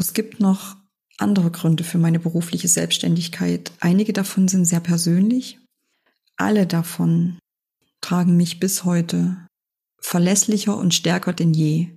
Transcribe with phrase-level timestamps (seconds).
[0.00, 0.78] Doch es gibt noch
[1.18, 3.70] andere Gründe für meine berufliche Selbstständigkeit.
[3.80, 5.58] Einige davon sind sehr persönlich.
[6.38, 7.38] Alle davon
[8.00, 9.36] tragen mich bis heute
[10.00, 11.88] verlässlicher und stärker denn je.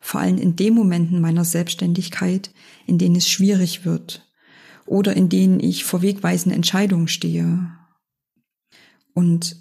[0.00, 2.52] Vor allem in den Momenten meiner Selbstständigkeit,
[2.86, 4.30] in denen es schwierig wird
[4.86, 7.76] oder in denen ich vor wegweisenden Entscheidungen stehe.
[9.12, 9.56] Und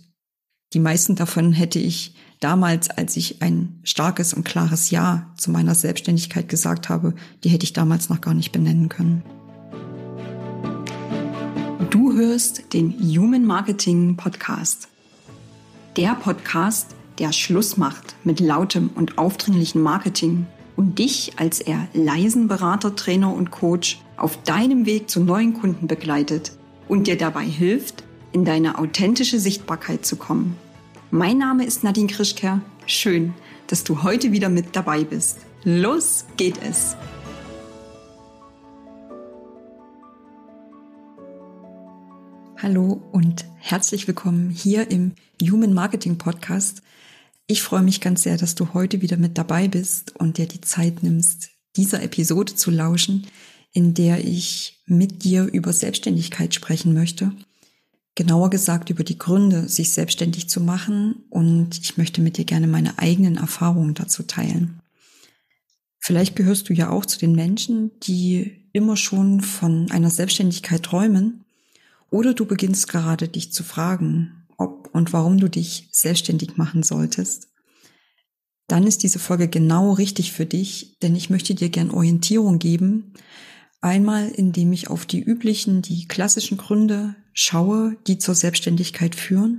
[0.73, 5.75] die meisten davon hätte ich damals, als ich ein starkes und klares Ja zu meiner
[5.75, 7.13] Selbstständigkeit gesagt habe,
[7.43, 9.23] die hätte ich damals noch gar nicht benennen können.
[11.89, 14.87] Du hörst den Human Marketing Podcast.
[15.97, 20.45] Der Podcast, der Schluss macht mit lautem und aufdringlichem Marketing
[20.75, 25.87] und dich als eher leisen Berater, Trainer und Coach auf deinem Weg zu neuen Kunden
[25.87, 26.53] begleitet
[26.87, 30.55] und dir dabei hilft, in deine authentische Sichtbarkeit zu kommen.
[31.11, 32.61] Mein Name ist Nadine Krischker.
[32.85, 33.33] Schön,
[33.65, 35.39] dass du heute wieder mit dabei bist.
[35.63, 36.95] Los geht es!
[42.61, 46.83] Hallo und herzlich willkommen hier im Human Marketing Podcast.
[47.47, 50.61] Ich freue mich ganz sehr, dass du heute wieder mit dabei bist und dir die
[50.61, 53.25] Zeit nimmst, dieser Episode zu lauschen,
[53.73, 57.31] in der ich mit dir über Selbstständigkeit sprechen möchte
[58.19, 62.67] genauer gesagt über die Gründe, sich selbstständig zu machen und ich möchte mit dir gerne
[62.67, 64.81] meine eigenen Erfahrungen dazu teilen.
[65.99, 71.45] Vielleicht gehörst du ja auch zu den Menschen, die immer schon von einer Selbstständigkeit träumen
[72.11, 77.47] oder du beginnst gerade dich zu fragen, ob und warum du dich selbstständig machen solltest.
[78.67, 83.13] Dann ist diese Folge genau richtig für dich, denn ich möchte dir gern Orientierung geben,
[83.81, 89.57] Einmal, indem ich auf die üblichen, die klassischen Gründe schaue, die zur Selbstständigkeit führen.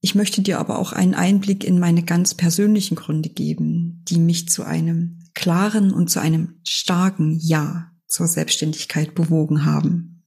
[0.00, 4.48] Ich möchte dir aber auch einen Einblick in meine ganz persönlichen Gründe geben, die mich
[4.48, 10.24] zu einem klaren und zu einem starken Ja zur Selbstständigkeit bewogen haben.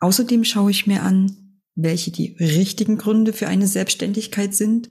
[0.00, 4.90] Außerdem schaue ich mir an, welche die richtigen Gründe für eine Selbstständigkeit sind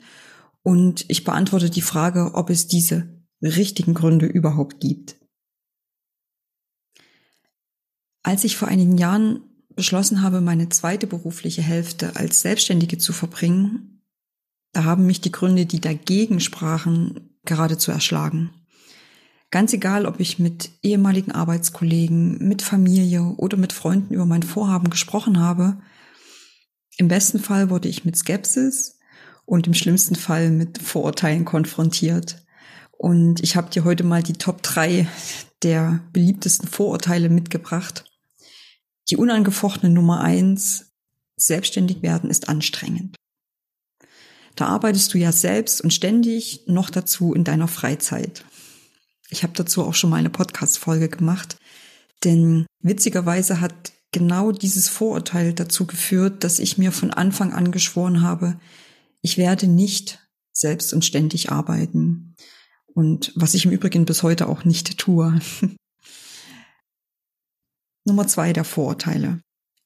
[0.63, 5.17] und ich beantworte die Frage, ob es diese richtigen Gründe überhaupt gibt.
[8.23, 9.48] Als ich vor einigen Jahren
[9.79, 14.01] beschlossen habe, meine zweite berufliche Hälfte als Selbstständige zu verbringen,
[14.73, 18.49] da haben mich die Gründe, die dagegen sprachen, geradezu erschlagen.
[19.51, 24.89] Ganz egal, ob ich mit ehemaligen Arbeitskollegen, mit Familie oder mit Freunden über mein Vorhaben
[24.89, 25.77] gesprochen habe,
[26.97, 28.99] im besten Fall wurde ich mit Skepsis
[29.45, 32.45] und im schlimmsten Fall mit Vorurteilen konfrontiert.
[32.97, 35.07] Und ich habe dir heute mal die Top 3
[35.63, 38.08] der beliebtesten Vorurteile mitgebracht.
[39.09, 40.91] Die unangefochtene Nummer eins,
[41.35, 43.15] selbstständig werden ist anstrengend.
[44.55, 48.43] Da arbeitest du ja selbst und ständig noch dazu in deiner Freizeit.
[49.29, 51.57] Ich habe dazu auch schon mal eine Podcast-Folge gemacht,
[52.23, 58.21] denn witzigerweise hat genau dieses Vorurteil dazu geführt, dass ich mir von Anfang an geschworen
[58.21, 58.59] habe,
[59.21, 60.19] ich werde nicht
[60.51, 62.35] selbst und ständig arbeiten.
[62.93, 65.39] Und was ich im Übrigen bis heute auch nicht tue.
[68.09, 69.39] Nummer zwei der Vorurteile.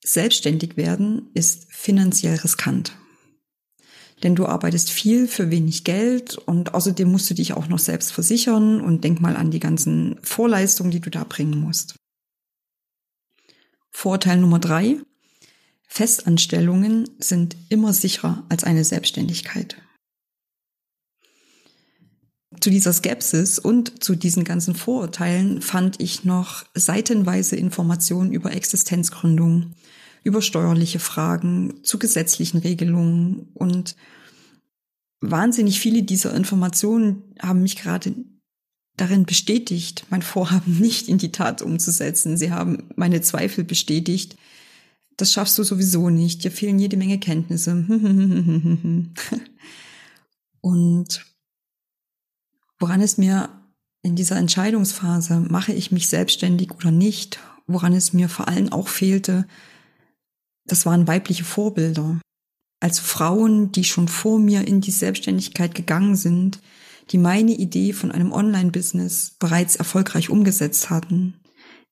[0.03, 2.97] Selbstständig werden ist finanziell riskant.
[4.23, 8.11] Denn du arbeitest viel für wenig Geld und außerdem musst du dich auch noch selbst
[8.11, 11.95] versichern und denk mal an die ganzen Vorleistungen, die du da bringen musst.
[13.91, 14.97] Vorteil Nummer drei.
[15.87, 19.77] Festanstellungen sind immer sicherer als eine Selbstständigkeit
[22.63, 29.73] zu dieser Skepsis und zu diesen ganzen Vorurteilen fand ich noch seitenweise Informationen über Existenzgründung,
[30.23, 33.97] über steuerliche Fragen, zu gesetzlichen Regelungen und
[35.19, 38.15] wahnsinnig viele dieser Informationen haben mich gerade
[38.95, 42.37] darin bestätigt, mein Vorhaben nicht in die Tat umzusetzen.
[42.37, 44.37] Sie haben meine Zweifel bestätigt.
[45.17, 46.45] Das schaffst du sowieso nicht.
[46.45, 47.71] Dir fehlen jede Menge Kenntnisse.
[50.61, 51.32] Und
[52.83, 53.49] woran es mir
[54.01, 58.89] in dieser Entscheidungsphase, mache ich mich selbstständig oder nicht, woran es mir vor allem auch
[58.89, 59.47] fehlte,
[60.65, 62.19] das waren weibliche Vorbilder.
[62.81, 66.59] Also Frauen, die schon vor mir in die Selbstständigkeit gegangen sind,
[67.11, 71.39] die meine Idee von einem Online-Business bereits erfolgreich umgesetzt hatten.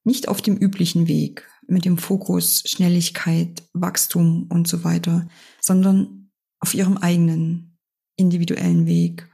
[0.04, 5.30] Nicht auf dem üblichen Weg mit dem Fokus Schnelligkeit, Wachstum und so weiter,
[5.62, 7.78] sondern auf ihrem eigenen
[8.18, 9.31] individuellen Weg.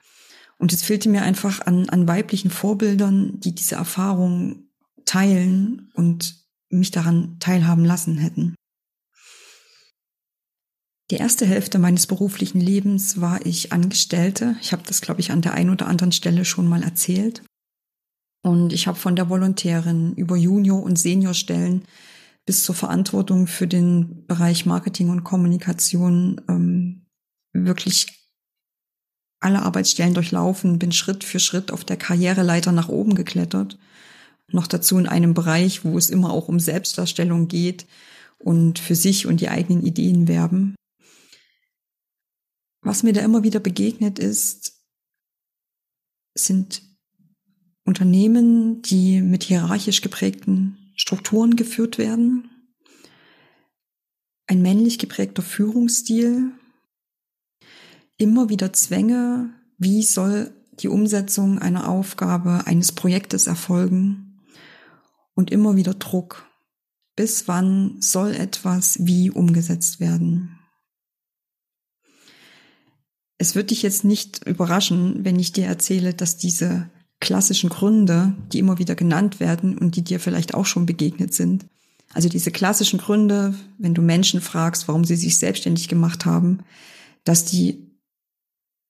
[0.59, 4.69] Und es fehlte mir einfach an, an weiblichen Vorbildern, die diese Erfahrung
[5.05, 8.55] teilen und mich daran teilhaben lassen hätten.
[11.09, 14.57] Die erste Hälfte meines beruflichen Lebens war ich Angestellte.
[14.61, 17.43] Ich habe das, glaube ich, an der einen oder anderen Stelle schon mal erzählt.
[18.43, 21.83] Und ich habe von der Volontärin über Junior- und Seniorstellen
[22.45, 27.05] bis zur Verantwortung für den Bereich Marketing und Kommunikation ähm,
[27.53, 28.16] wirklich
[29.47, 33.79] alle Arbeitsstellen durchlaufen, bin Schritt für Schritt auf der Karriereleiter nach oben geklettert.
[34.51, 37.85] Noch dazu in einem Bereich, wo es immer auch um Selbstdarstellung geht
[38.39, 40.75] und für sich und die eigenen Ideen werben.
[42.81, 44.73] Was mir da immer wieder begegnet ist,
[46.35, 46.81] sind
[47.85, 52.49] Unternehmen, die mit hierarchisch geprägten Strukturen geführt werden,
[54.45, 56.51] ein männlich geprägter Führungsstil,
[58.17, 64.39] immer wieder Zwänge, wie soll die Umsetzung einer Aufgabe, eines Projektes erfolgen
[65.33, 66.45] und immer wieder Druck.
[67.15, 70.59] Bis wann soll etwas wie umgesetzt werden?
[73.39, 76.89] Es wird dich jetzt nicht überraschen, wenn ich dir erzähle, dass diese
[77.19, 81.65] klassischen Gründe, die immer wieder genannt werden und die dir vielleicht auch schon begegnet sind,
[82.13, 86.59] also diese klassischen Gründe, wenn du Menschen fragst, warum sie sich selbstständig gemacht haben,
[87.25, 87.86] dass die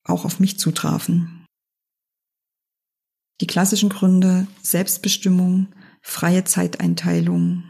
[0.07, 1.45] auch auf mich zutrafen.
[3.41, 5.67] Die klassischen Gründe Selbstbestimmung,
[6.01, 7.63] freie Zeiteinteilung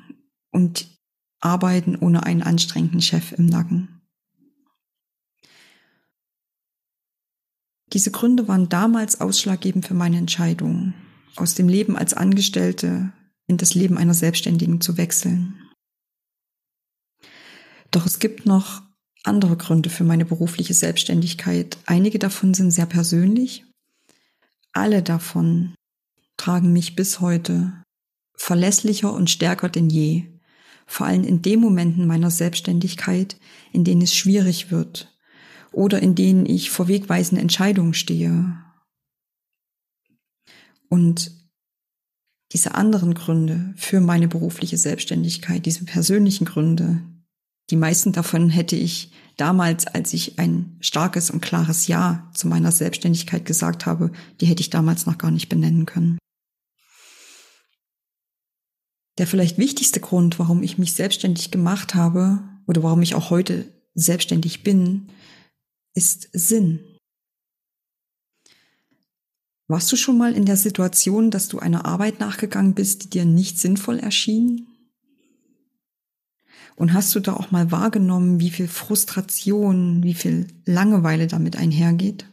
[0.51, 0.87] und
[1.39, 4.01] Arbeiten ohne einen anstrengenden Chef im Nacken.
[7.93, 10.93] Diese Gründe waren damals ausschlaggebend für meine Entscheidung,
[11.35, 13.13] aus dem Leben als Angestellte
[13.47, 15.61] in das Leben einer Selbstständigen zu wechseln.
[17.91, 18.81] Doch es gibt noch
[19.23, 21.77] andere Gründe für meine berufliche Selbstständigkeit.
[21.85, 23.65] Einige davon sind sehr persönlich.
[24.73, 25.75] Alle davon
[26.37, 27.83] tragen mich bis heute
[28.35, 30.25] verlässlicher und stärker denn je.
[30.85, 33.37] Vor allem in den Momenten meiner Selbstständigkeit,
[33.73, 35.17] in denen es schwierig wird
[35.73, 38.63] oder in denen ich vor wegweisenden Entscheidungen stehe.
[40.89, 41.31] Und
[42.53, 47.01] diese anderen Gründe für meine berufliche Selbstständigkeit, diese persönlichen Gründe,
[47.69, 52.71] die meisten davon hätte ich damals, als ich ein starkes und klares Ja zu meiner
[52.71, 56.17] Selbstständigkeit gesagt habe, die hätte ich damals noch gar nicht benennen können.
[59.17, 63.65] Der vielleicht wichtigste Grund, warum ich mich selbstständig gemacht habe oder warum ich auch heute
[63.95, 65.09] selbstständig bin,
[65.95, 66.79] ist Sinn.
[69.67, 73.25] Warst du schon mal in der Situation, dass du einer Arbeit nachgegangen bist, die dir
[73.25, 74.67] nicht sinnvoll erschien?
[76.77, 82.29] Und hast du da auch mal wahrgenommen, wie viel Frustration, wie viel Langeweile damit einhergeht?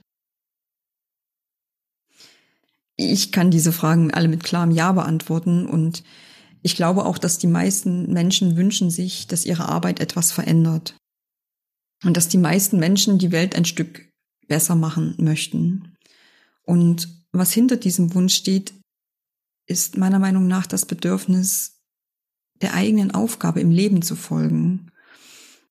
[2.97, 6.05] Ich kann diese Fragen alle mit klarem Ja beantworten und
[6.63, 10.95] ich glaube auch, dass die meisten Menschen wünschen sich, dass ihre Arbeit etwas verändert.
[12.05, 14.11] Und dass die meisten Menschen die Welt ein Stück
[14.47, 15.95] besser machen möchten.
[16.63, 18.75] Und was hinter diesem Wunsch steht,
[19.67, 21.74] ist meiner Meinung nach das Bedürfnis,
[22.63, 24.91] der eigenen Aufgabe im Leben zu folgen.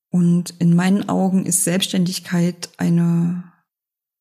[0.10, 3.52] Und in meinen Augen ist Selbstständigkeit eine,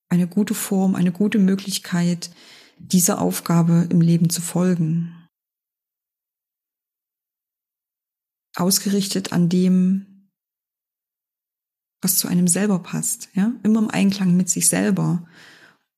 [0.09, 2.31] eine gute Form, eine gute Möglichkeit,
[2.79, 5.29] dieser Aufgabe im Leben zu folgen.
[8.57, 10.29] Ausgerichtet an dem,
[12.03, 15.27] was zu einem selber passt, ja, immer im Einklang mit sich selber.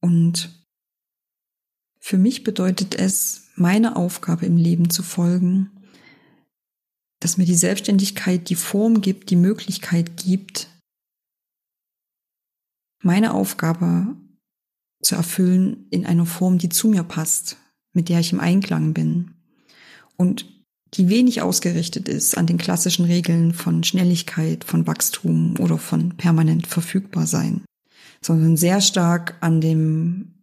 [0.01, 0.65] Und
[1.99, 5.71] für mich bedeutet es, meine Aufgabe im Leben zu folgen,
[7.25, 10.69] dass mir die Selbstständigkeit die Form gibt, die Möglichkeit gibt,
[13.03, 14.15] meine Aufgabe
[15.03, 17.57] zu erfüllen in einer Form, die zu mir passt,
[17.95, 19.31] mit der ich im Einklang bin.
[20.19, 20.45] Und
[20.93, 26.67] die wenig ausgerichtet ist an den klassischen Regeln von Schnelligkeit, von Wachstum oder von permanent
[26.67, 27.65] verfügbar sein,
[28.21, 30.35] sondern sehr stark an dem,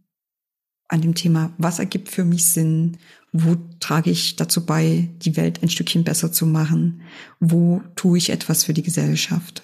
[0.88, 2.98] an dem Thema, was ergibt für mich Sinn,
[3.32, 7.02] wo trage ich dazu bei, die Welt ein Stückchen besser zu machen?
[7.40, 9.64] Wo tue ich etwas für die Gesellschaft?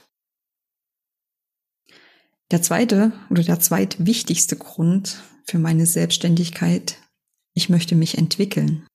[2.52, 6.98] Der zweite oder der zweitwichtigste Grund für meine Selbstständigkeit,
[7.54, 8.86] ich möchte mich entwickeln.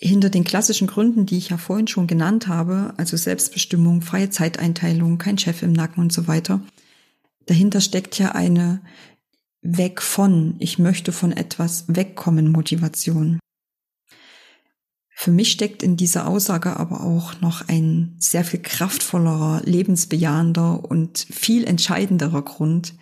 [0.00, 5.18] Hinter den klassischen Gründen, die ich ja vorhin schon genannt habe, also Selbstbestimmung, freie Zeiteinteilung,
[5.18, 6.60] kein Chef im Nacken und so weiter,
[7.46, 8.80] dahinter steckt ja eine
[9.76, 13.38] weg von, ich möchte von etwas wegkommen Motivation.
[15.10, 21.18] Für mich steckt in dieser Aussage aber auch noch ein sehr viel kraftvollerer, lebensbejahender und
[21.18, 22.94] viel entscheidenderer Grund.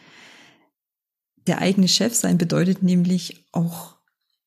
[1.47, 3.97] Der eigene Chef sein bedeutet nämlich auch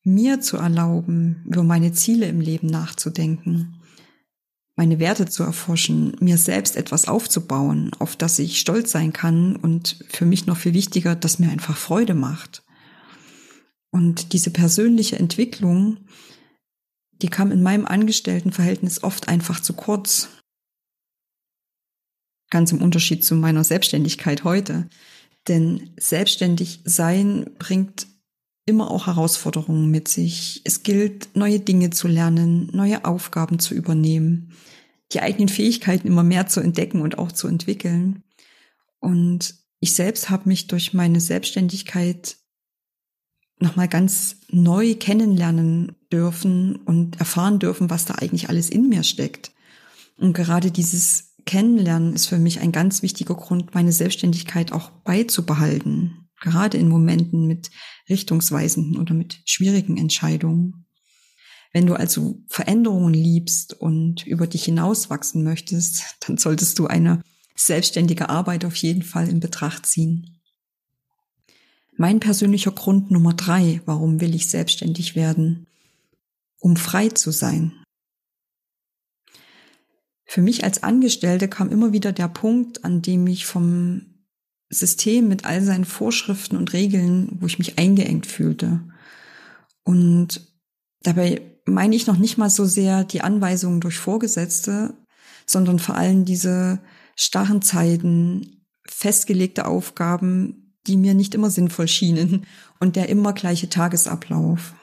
[0.02, 3.79] mir zu erlauben, über meine Ziele im Leben nachzudenken
[4.80, 10.02] meine Werte zu erforschen, mir selbst etwas aufzubauen, auf das ich stolz sein kann und
[10.08, 12.62] für mich noch viel wichtiger, das mir einfach Freude macht.
[13.90, 15.98] Und diese persönliche Entwicklung,
[17.20, 20.30] die kam in meinem Angestelltenverhältnis oft einfach zu kurz.
[22.48, 24.88] Ganz im Unterschied zu meiner Selbstständigkeit heute.
[25.46, 28.06] Denn selbstständig sein bringt
[28.66, 30.62] immer auch Herausforderungen mit sich.
[30.64, 34.52] Es gilt, neue Dinge zu lernen, neue Aufgaben zu übernehmen,
[35.12, 38.22] die eigenen Fähigkeiten immer mehr zu entdecken und auch zu entwickeln.
[39.00, 42.36] Und ich selbst habe mich durch meine Selbstständigkeit
[43.58, 49.52] nochmal ganz neu kennenlernen dürfen und erfahren dürfen, was da eigentlich alles in mir steckt.
[50.16, 56.19] Und gerade dieses Kennenlernen ist für mich ein ganz wichtiger Grund, meine Selbstständigkeit auch beizubehalten.
[56.40, 57.70] Gerade in Momenten mit
[58.08, 60.86] richtungsweisenden oder mit schwierigen Entscheidungen.
[61.72, 67.22] Wenn du also Veränderungen liebst und über dich hinauswachsen möchtest, dann solltest du eine
[67.54, 70.40] selbstständige Arbeit auf jeden Fall in Betracht ziehen.
[71.96, 75.66] Mein persönlicher Grund Nummer drei, warum will ich selbstständig werden?
[76.58, 77.72] Um frei zu sein.
[80.24, 84.09] Für mich als Angestellte kam immer wieder der Punkt, an dem ich vom
[84.70, 88.80] System mit all seinen Vorschriften und Regeln, wo ich mich eingeengt fühlte.
[89.82, 90.40] Und
[91.02, 94.94] dabei meine ich noch nicht mal so sehr die Anweisungen durch Vorgesetzte,
[95.46, 96.80] sondern vor allem diese
[97.16, 102.46] starren Zeiten, festgelegte Aufgaben, die mir nicht immer sinnvoll schienen
[102.78, 104.74] und der immer gleiche Tagesablauf.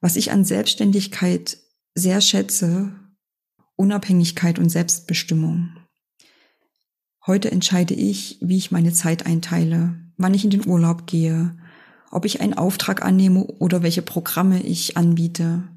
[0.00, 1.58] Was ich an Selbstständigkeit
[1.94, 2.92] sehr schätze,
[3.76, 5.76] Unabhängigkeit und Selbstbestimmung.
[7.28, 11.54] Heute entscheide ich, wie ich meine Zeit einteile, wann ich in den Urlaub gehe,
[12.10, 15.68] ob ich einen Auftrag annehme oder welche Programme ich anbiete.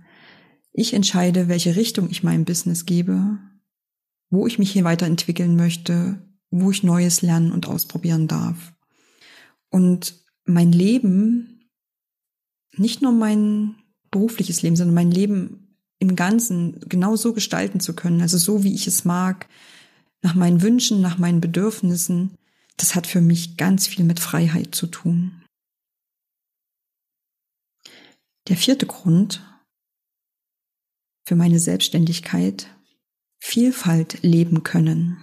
[0.71, 3.37] Ich entscheide, welche Richtung ich meinem Business gebe,
[4.29, 8.71] wo ich mich hier weiterentwickeln möchte, wo ich Neues lernen und ausprobieren darf.
[9.69, 11.69] Und mein Leben,
[12.77, 13.75] nicht nur mein
[14.09, 18.73] berufliches Leben, sondern mein Leben im Ganzen genau so gestalten zu können, also so wie
[18.73, 19.49] ich es mag,
[20.21, 22.37] nach meinen Wünschen, nach meinen Bedürfnissen,
[22.77, 25.43] das hat für mich ganz viel mit Freiheit zu tun.
[28.47, 29.43] Der vierte Grund
[31.25, 32.67] für meine Selbstständigkeit,
[33.43, 35.17] Vielfalt leben können.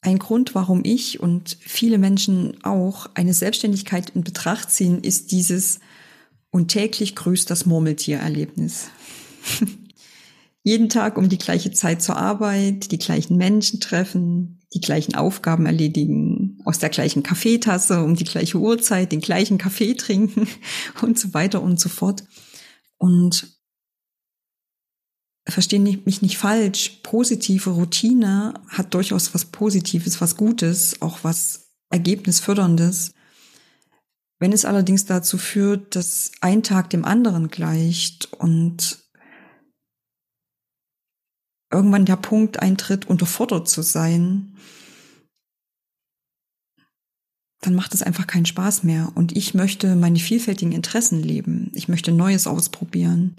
[0.00, 5.80] Ein Grund, warum ich und viele Menschen auch eine Selbstständigkeit in Betracht ziehen, ist dieses
[6.50, 8.90] und täglich grüßt das Murmeltier-Erlebnis.
[10.66, 15.66] Jeden Tag um die gleiche Zeit zur Arbeit, die gleichen Menschen treffen, die gleichen Aufgaben
[15.66, 20.48] erledigen, aus der gleichen Kaffeetasse um die gleiche Uhrzeit den gleichen Kaffee trinken
[21.02, 22.24] und so weiter und so fort.
[22.96, 23.46] Und
[25.46, 33.12] verstehen mich nicht falsch, positive Routine hat durchaus was Positives, was Gutes, auch was Ergebnisförderndes.
[34.38, 39.03] Wenn es allerdings dazu führt, dass ein Tag dem anderen gleicht und
[41.74, 44.56] irgendwann der Punkt eintritt, unterfordert zu sein,
[47.60, 49.12] dann macht es einfach keinen Spaß mehr.
[49.14, 51.70] Und ich möchte meine vielfältigen Interessen leben.
[51.74, 53.36] Ich möchte Neues ausprobieren.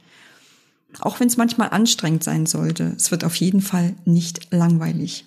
[1.00, 5.25] Auch wenn es manchmal anstrengend sein sollte, es wird auf jeden Fall nicht langweilig.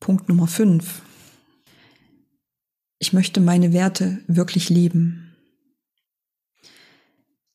[0.00, 1.02] Punkt Nummer 5.
[3.00, 5.36] Ich möchte meine Werte wirklich leben.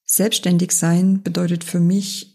[0.06, 2.33] Selbstständig sein bedeutet für mich,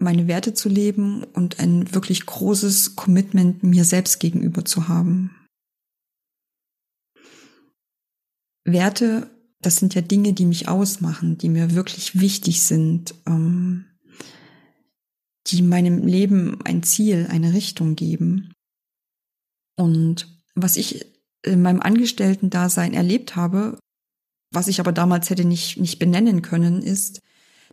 [0.00, 5.36] meine Werte zu leben und ein wirklich großes Commitment mir selbst gegenüber zu haben.
[8.64, 9.30] Werte
[9.60, 13.84] das sind ja Dinge, die mich ausmachen, die mir wirklich wichtig sind, ähm,
[15.48, 18.52] die meinem Leben ein Ziel, eine Richtung geben.
[19.76, 21.06] Und was ich
[21.44, 23.78] in meinem Angestellten-Dasein erlebt habe,
[24.52, 27.20] was ich aber damals hätte nicht, nicht benennen können, ist,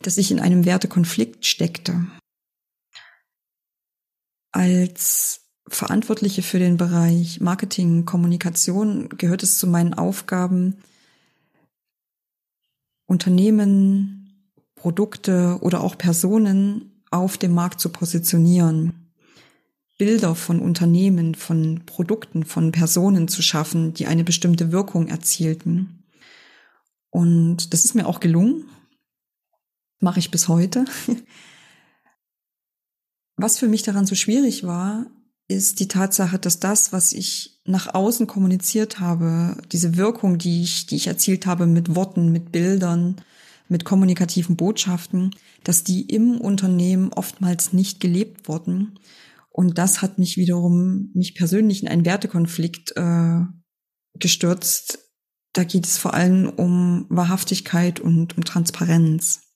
[0.02, 2.06] dass ich in einem Wertekonflikt steckte.
[4.52, 10.78] Als Verantwortliche für den Bereich Marketing, Kommunikation gehört es zu meinen Aufgaben,
[13.06, 18.94] Unternehmen, Produkte oder auch Personen auf dem Markt zu positionieren.
[19.98, 26.04] Bilder von Unternehmen, von Produkten, von Personen zu schaffen, die eine bestimmte Wirkung erzielten.
[27.10, 28.66] Und das ist mir auch gelungen.
[30.00, 30.86] Mache ich bis heute.
[33.38, 35.08] Was für mich daran so schwierig war,
[35.48, 40.88] ist die Tatsache, dass das, was ich nach außen kommuniziert habe, diese Wirkung, die ich,
[40.88, 43.22] die ich erzielt habe mit Worten, mit Bildern,
[43.70, 49.00] mit kommunikativen Botschaften, dass die im Unternehmen oftmals nicht gelebt wurden
[49.50, 53.42] Und das hat mich wiederum, mich persönlich in einen Wertekonflikt äh,
[54.20, 55.00] gestürzt.
[55.54, 59.47] Da geht es vor allem um Wahrhaftigkeit und um Transparenz.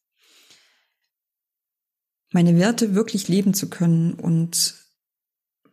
[2.32, 4.76] Meine Werte wirklich leben zu können und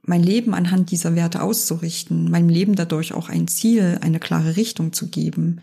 [0.02, 4.92] mein Leben anhand dieser Werte auszurichten, meinem Leben dadurch auch ein Ziel, eine klare Richtung
[4.92, 5.60] zu geben,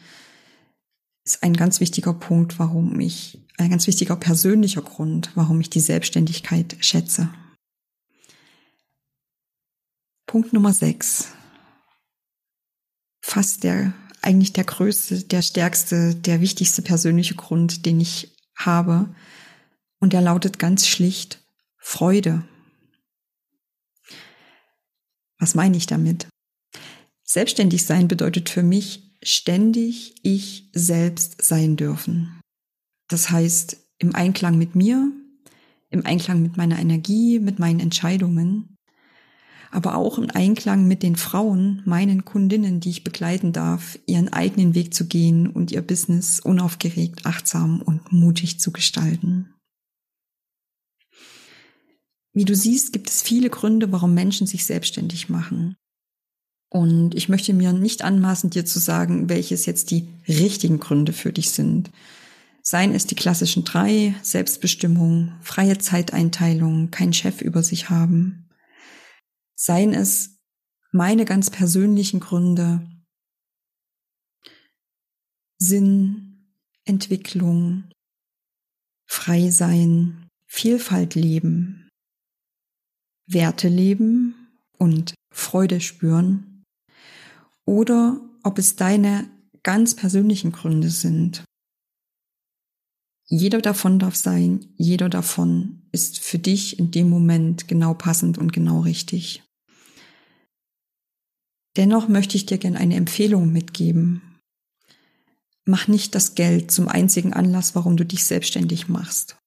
[1.25, 5.79] ist ein ganz wichtiger Punkt, warum ich, ein ganz wichtiger persönlicher Grund, warum ich die
[5.79, 7.29] Selbstständigkeit schätze.
[10.27, 11.29] Punkt Nummer sechs.
[13.21, 19.09] Fast der, eigentlich der größte, der stärkste, der wichtigste persönliche Grund, den ich habe.
[20.05, 21.41] Und der lautet ganz schlicht
[21.79, 22.43] Freude.
[25.39, 26.27] Was meine ich damit?
[27.23, 32.39] Selbstständig sein bedeutet für mich ständig ich selbst sein dürfen.
[33.07, 35.11] Das heißt, im Einklang mit mir,
[35.89, 38.75] im Einklang mit meiner Energie, mit meinen Entscheidungen,
[39.71, 44.75] aber auch im Einklang mit den Frauen, meinen Kundinnen, die ich begleiten darf, ihren eigenen
[44.75, 49.49] Weg zu gehen und ihr Business unaufgeregt, achtsam und mutig zu gestalten.
[52.35, 55.77] Wie du siehst, gibt es viele Gründe, warum Menschen sich selbstständig machen.
[56.69, 61.31] Und ich möchte mir nicht anmaßen, dir zu sagen, welches jetzt die richtigen Gründe für
[61.31, 61.91] dich sind.
[62.61, 68.49] Seien es die klassischen drei, Selbstbestimmung, freie Zeiteinteilung, kein Chef über sich haben.
[69.55, 70.41] Seien es
[70.91, 72.85] meine ganz persönlichen Gründe,
[75.57, 76.49] Sinn,
[76.83, 77.85] Entwicklung,
[79.05, 81.84] frei sein, Vielfalt leben,
[83.27, 84.35] Werte leben
[84.77, 86.63] und Freude spüren
[87.65, 89.29] oder ob es deine
[89.63, 91.43] ganz persönlichen Gründe sind.
[93.27, 98.53] Jeder davon darf sein, jeder davon ist für dich in dem Moment genau passend und
[98.53, 99.43] genau richtig.
[101.75, 104.21] Dennoch möchte ich dir gerne eine Empfehlung mitgeben.
[105.65, 109.37] Mach nicht das Geld zum einzigen Anlass, warum du dich selbstständig machst.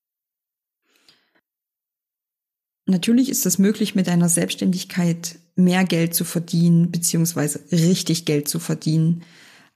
[2.88, 8.58] Natürlich ist es möglich, mit deiner Selbstständigkeit mehr Geld zu verdienen, beziehungsweise richtig Geld zu
[8.58, 9.24] verdienen,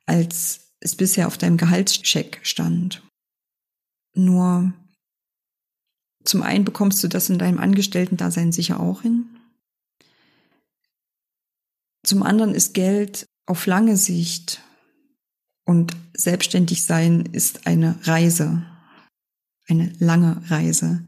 [0.06, 3.02] als es bisher auf deinem Gehaltscheck stand.
[4.14, 4.72] Nur
[6.24, 9.26] zum einen bekommst du das in deinem Angestellten-Dasein sicher auch hin.
[12.04, 14.62] Zum anderen ist Geld auf lange Sicht
[15.66, 18.64] und selbstständig sein ist eine Reise,
[19.68, 21.06] eine lange Reise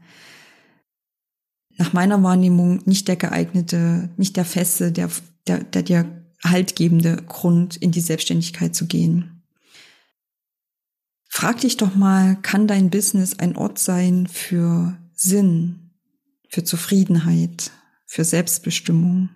[1.77, 5.09] nach meiner Wahrnehmung nicht der geeignete, nicht der feste, der,
[5.47, 9.43] der, der dir haltgebende Grund, in die Selbstständigkeit zu gehen.
[11.27, 15.91] Frag dich doch mal, kann dein Business ein Ort sein für Sinn,
[16.49, 17.71] für Zufriedenheit,
[18.05, 19.29] für Selbstbestimmung?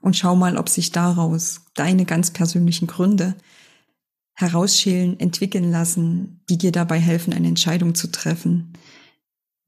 [0.00, 3.34] Und schau mal, ob sich daraus deine ganz persönlichen Gründe
[4.34, 8.72] herausschälen, entwickeln lassen, die dir dabei helfen, eine Entscheidung zu treffen,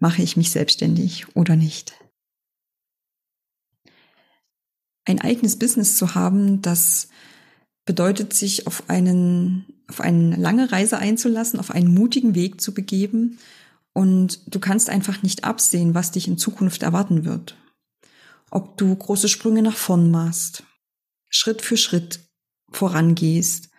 [0.00, 1.94] mache ich mich selbstständig oder nicht.
[5.04, 7.08] Ein eigenes Business zu haben, das
[7.84, 13.38] bedeutet sich auf einen, auf eine lange Reise einzulassen, auf einen mutigen Weg zu begeben
[13.92, 17.56] und du kannst einfach nicht absehen, was dich in Zukunft erwarten wird.
[18.50, 20.64] Ob du große Sprünge nach vorn machst,
[21.28, 22.20] Schritt für Schritt
[22.70, 23.69] vorangehst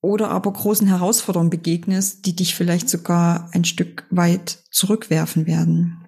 [0.00, 6.06] oder aber großen Herausforderungen begegnest, die dich vielleicht sogar ein Stück weit zurückwerfen werden.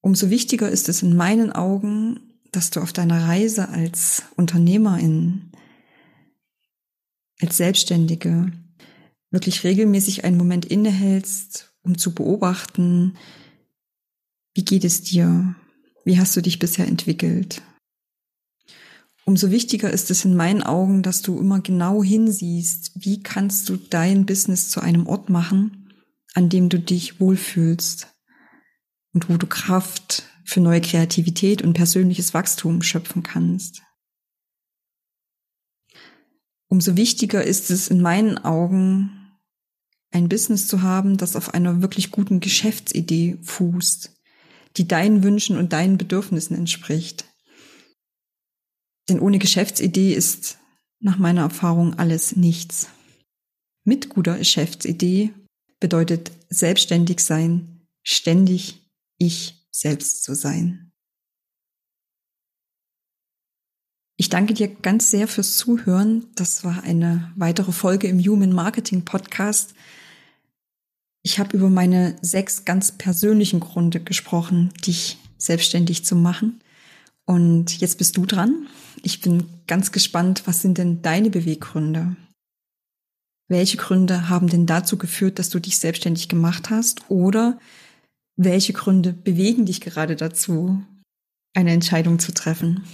[0.00, 2.20] Umso wichtiger ist es in meinen Augen,
[2.52, 5.50] dass du auf deiner Reise als Unternehmerin,
[7.40, 8.52] als Selbstständige
[9.30, 13.16] wirklich regelmäßig einen Moment innehältst, um zu beobachten,
[14.54, 15.56] wie geht es dir?
[16.04, 17.62] Wie hast du dich bisher entwickelt?
[19.26, 23.76] Umso wichtiger ist es in meinen Augen, dass du immer genau hinsiehst, wie kannst du
[23.76, 25.94] dein Business zu einem Ort machen,
[26.34, 28.14] an dem du dich wohlfühlst
[29.14, 33.82] und wo du Kraft für neue Kreativität und persönliches Wachstum schöpfen kannst.
[36.68, 39.38] Umso wichtiger ist es in meinen Augen,
[40.10, 44.14] ein Business zu haben, das auf einer wirklich guten Geschäftsidee fußt,
[44.76, 47.24] die deinen Wünschen und deinen Bedürfnissen entspricht
[49.08, 50.58] denn ohne Geschäftsidee ist
[51.00, 52.88] nach meiner Erfahrung alles nichts.
[53.84, 55.32] Mit guter Geschäftsidee
[55.78, 58.80] bedeutet selbstständig sein, ständig
[59.18, 60.92] ich selbst zu sein.
[64.16, 66.26] Ich danke dir ganz sehr fürs Zuhören.
[66.36, 69.74] Das war eine weitere Folge im Human Marketing Podcast.
[71.22, 76.60] Ich habe über meine sechs ganz persönlichen Gründe gesprochen, dich selbstständig zu machen.
[77.26, 78.66] Und jetzt bist du dran.
[79.02, 82.16] Ich bin ganz gespannt, was sind denn deine Beweggründe?
[83.48, 87.10] Welche Gründe haben denn dazu geführt, dass du dich selbstständig gemacht hast?
[87.10, 87.58] Oder
[88.36, 90.82] welche Gründe bewegen dich gerade dazu,
[91.54, 92.84] eine Entscheidung zu treffen?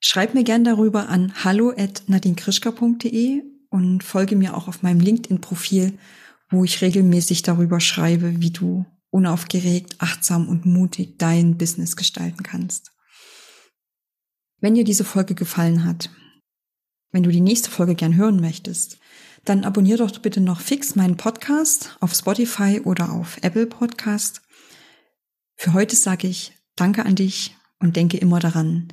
[0.00, 5.98] Schreib mir gern darüber an hallo@nadinkrischka.de und folge mir auch auf meinem LinkedIn-Profil,
[6.50, 12.93] wo ich regelmäßig darüber schreibe, wie du unaufgeregt, achtsam und mutig dein Business gestalten kannst.
[14.64, 16.08] Wenn dir diese Folge gefallen hat,
[17.12, 18.96] wenn du die nächste Folge gern hören möchtest,
[19.44, 24.40] dann abonnier doch bitte noch fix meinen Podcast auf Spotify oder auf Apple Podcast.
[25.54, 28.88] Für heute sage ich Danke an dich und denke immer daran,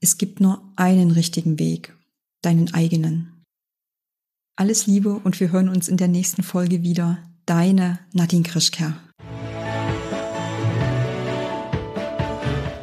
[0.00, 1.96] es gibt nur einen richtigen Weg,
[2.42, 3.44] deinen eigenen.
[4.56, 7.22] Alles Liebe und wir hören uns in der nächsten Folge wieder.
[7.46, 8.96] Deine Nadine Krischker.